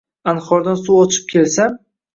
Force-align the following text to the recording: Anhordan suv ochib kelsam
Anhordan 0.31 0.81
suv 0.87 0.99
ochib 1.05 1.31
kelsam 1.37 1.79